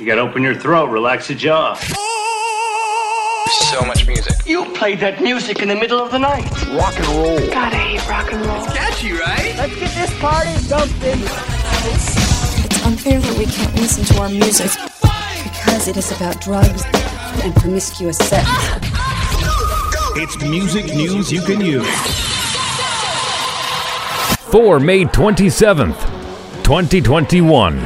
[0.00, 1.74] You gotta open your throat, relax your jaw.
[1.74, 4.34] So much music.
[4.46, 6.50] You played that music in the middle of the night.
[6.68, 7.38] Rock and roll.
[7.50, 8.64] God, I hate rock and roll.
[8.64, 9.54] Catchy, right?
[9.58, 11.20] Let's get this party jumping.
[11.92, 14.70] It's unfair that we can't listen to our music
[15.42, 16.82] because it is about drugs
[17.44, 18.48] and promiscuous sex.
[20.16, 21.86] It's music news you can use.
[24.48, 26.00] For May 27th,
[26.64, 27.80] 2021.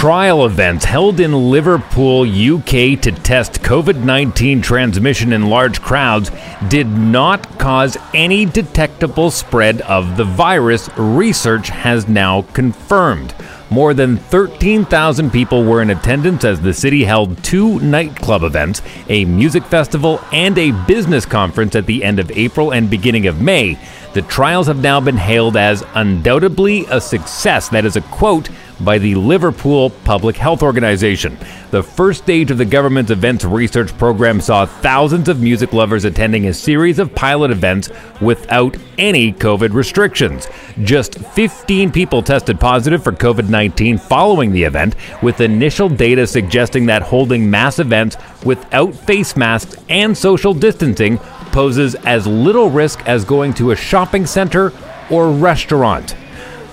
[0.00, 6.30] Trial events held in Liverpool, UK to test COVID 19 transmission in large crowds
[6.68, 13.34] did not cause any detectable spread of the virus, research has now confirmed.
[13.70, 19.24] More than 13,000 people were in attendance as the city held two nightclub events, a
[19.24, 23.78] music festival, and a business conference at the end of April and beginning of May.
[24.12, 27.68] The trials have now been hailed as undoubtedly a success.
[27.68, 28.48] That is a quote
[28.84, 31.36] by the Liverpool Public Health Organization.
[31.70, 36.46] The first stage of the government's events research program saw thousands of music lovers attending
[36.46, 40.48] a series of pilot events without any COVID restrictions.
[40.82, 46.86] Just 15 people tested positive for COVID 19 following the event, with initial data suggesting
[46.86, 51.18] that holding mass events without face masks and social distancing
[51.52, 54.72] poses as little risk as going to a shopping center
[55.10, 56.14] or restaurant.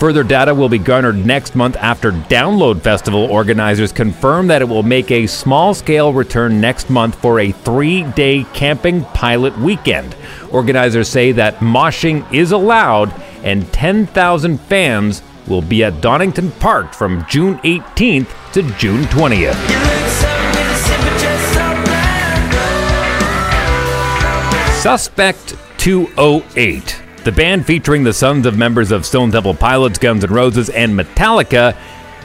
[0.00, 4.82] Further data will be garnered next month after Download Festival organizers confirm that it will
[4.82, 10.16] make a small scale return next month for a three day camping pilot weekend.
[10.52, 13.12] Organizers say that moshing is allowed
[13.44, 19.54] and 10,000 fans will be at Donington Park from June 18th to June 20th.
[24.80, 26.99] Suspect 208.
[27.22, 30.98] The band featuring the sons of members of Stone Temple Pilots, Guns N' Roses, and
[30.98, 31.74] Metallica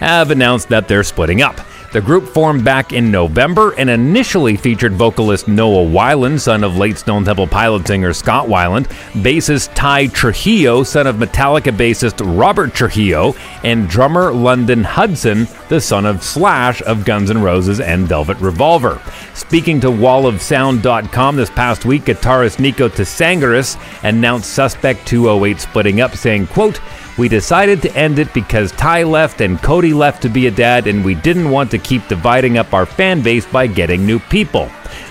[0.00, 1.58] have announced that they're splitting up.
[1.92, 6.96] The group formed back in November and initially featured vocalist Noah Weiland, son of late
[6.96, 13.34] Stone Temple Pilot singer Scott Weiland, bassist Ty Trujillo, son of Metallica bassist Robert Trujillo,
[13.62, 18.98] and drummer London Hudson, the son of Slash of Guns N' Roses and Velvet Revolver.
[19.34, 26.46] Speaking to wallofsound.com this past week, guitarist Nico Tsangaris announced Suspect 208 splitting up, saying,
[26.46, 26.80] quote,
[27.18, 30.86] we decided to end it because Ty left and Cody left to be a dad,
[30.86, 34.70] and we didn't want to keep dividing up our fan base by getting new people.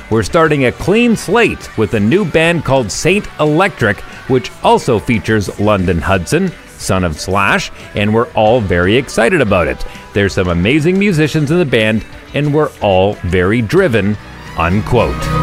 [0.10, 5.60] We're starting a clean slate with a new band called Saint Electric, which also features
[5.60, 9.86] London Hudson, son of Slash, and we're all very excited about it.
[10.14, 14.18] There's some amazing musicians in the band, and we're all very driven.
[14.58, 15.41] Unquote.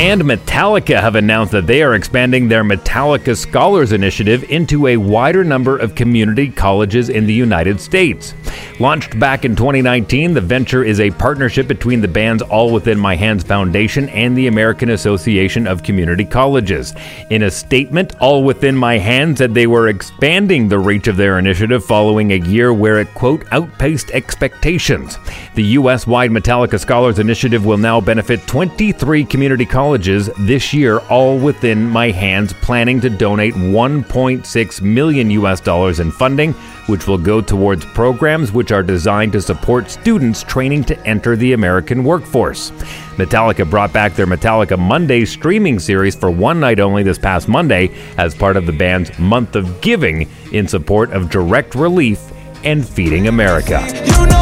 [0.00, 5.44] And Metallica have announced that they are expanding their Metallica Scholars Initiative into a wider
[5.44, 8.32] number of community colleges in the United States.
[8.78, 13.14] Launched back in 2019, the venture is a partnership between the band's All Within My
[13.14, 16.94] Hands Foundation and the American Association of Community Colleges.
[17.28, 21.38] In a statement, All Within My Hands said they were expanding the reach of their
[21.38, 25.18] initiative following a year where it, quote, outpaced expectations.
[25.56, 26.06] The U.S.
[26.06, 32.10] wide Metallica Scholars Initiative will now benefit 23 community colleges this year, all within my
[32.10, 36.52] hands, planning to donate 1.6 million US dollars in funding,
[36.86, 41.52] which will go towards programs which are designed to support students training to enter the
[41.52, 42.70] American workforce.
[43.16, 47.90] Metallica brought back their Metallica Monday streaming series for one night only this past Monday
[48.18, 52.20] as part of the band's Month of Giving in support of direct relief
[52.64, 53.84] and feeding America.
[54.06, 54.40] You know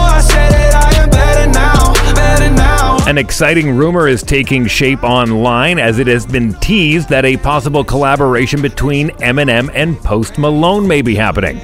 [3.09, 7.83] An exciting rumor is taking shape online as it has been teased that a possible
[7.83, 11.59] collaboration between Eminem and Post Malone may be happening.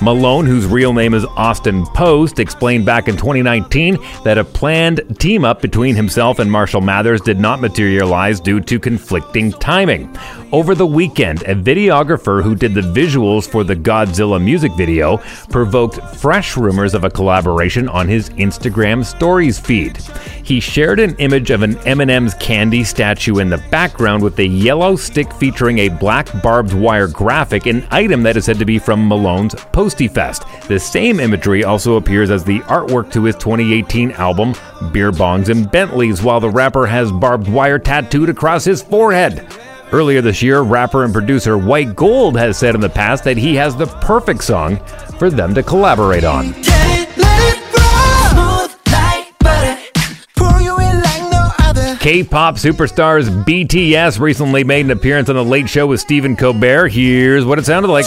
[0.00, 5.44] Malone, whose real name is Austin Post, explained back in 2019 that a planned team
[5.44, 10.12] up between himself and Marshall Mathers did not materialize due to conflicting timing.
[10.50, 15.18] Over the weekend, a videographer who did the visuals for the Godzilla music video
[15.50, 19.98] provoked fresh rumors of a collaboration on his Instagram stories feed.
[20.48, 24.96] He shared an image of an M&M's candy statue in the background with a yellow
[24.96, 29.06] stick featuring a black barbed wire graphic, an item that is said to be from
[29.06, 30.44] Malone's Posty Fest.
[30.66, 34.54] The same imagery also appears as the artwork to his 2018 album
[34.90, 39.46] Beer Bongs and Bentleys, while the rapper has barbed wire tattooed across his forehead.
[39.92, 43.54] Earlier this year, rapper and producer White Gold has said in the past that he
[43.56, 44.78] has the perfect song
[45.18, 46.54] for them to collaborate on.
[52.08, 56.88] K pop superstars BTS recently made an appearance on The Late Show with Stephen Colbert.
[56.88, 58.06] Here's what it sounded like.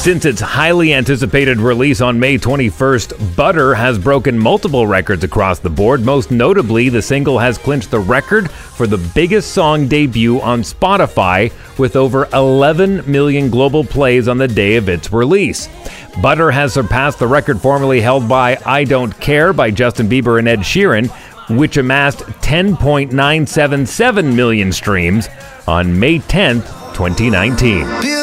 [0.00, 5.68] Since its highly anticipated release on May 21st, Butter has broken multiple records across the
[5.68, 6.00] board.
[6.00, 11.52] Most notably, the single has clinched the record for the biggest song debut on Spotify
[11.78, 15.68] with over 11 million global plays on the day of its release.
[16.22, 20.48] Butter has surpassed the record formerly held by I Don't Care by Justin Bieber and
[20.48, 21.10] Ed Sheeran,
[21.58, 25.28] which amassed 10.977 million streams
[25.68, 28.19] on May 10th, 2019.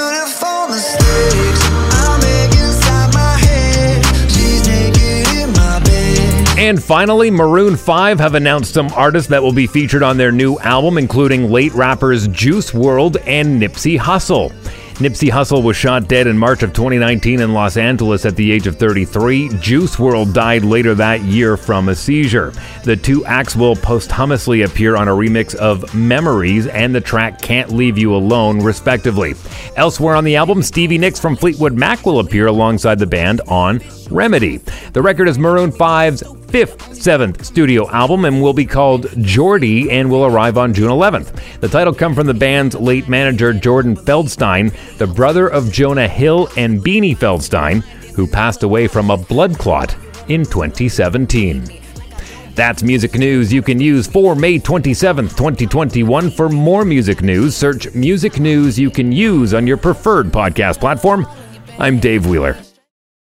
[6.68, 10.60] And finally, Maroon 5 have announced some artists that will be featured on their new
[10.60, 14.52] album, including late rappers Juice WRLD and Nipsey Hussle.
[14.96, 18.68] Nipsey Hussle was shot dead in March of 2019 in Los Angeles at the age
[18.68, 19.48] of 33.
[19.60, 22.52] Juice WRLD died later that year from a seizure.
[22.84, 27.72] The two acts will posthumously appear on a remix of Memories and the track Can't
[27.72, 29.36] Leave You Alone, respectively.
[29.78, 33.80] Elsewhere on the album, Stevie Nicks from Fleetwood Mac will appear alongside the band on
[34.12, 34.58] Remedy.
[34.92, 40.10] The record is Maroon 5's fifth, seventh studio album and will be called Jordi and
[40.10, 41.60] will arrive on June 11th.
[41.60, 46.50] The title comes from the band's late manager Jordan Feldstein, the brother of Jonah Hill
[46.58, 47.84] and Beanie Feldstein,
[48.16, 49.96] who passed away from a blood clot
[50.30, 51.82] in 2017.
[52.56, 56.32] That's music news you can use for May 27th, 2021.
[56.32, 61.28] For more music news, search music news you can use on your preferred podcast platform.
[61.78, 62.58] I'm Dave Wheeler.